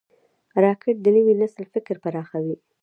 [0.63, 2.55] راکټ د نوي نسل فکر پراخوي